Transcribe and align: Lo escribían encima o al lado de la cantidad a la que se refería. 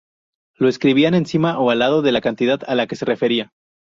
Lo 0.57 0.67
escribían 0.67 1.13
encima 1.13 1.59
o 1.59 1.69
al 1.69 1.77
lado 1.77 2.01
de 2.01 2.11
la 2.11 2.21
cantidad 2.21 2.59
a 2.65 2.73
la 2.73 2.87
que 2.87 2.95
se 2.95 3.05
refería. 3.05 3.51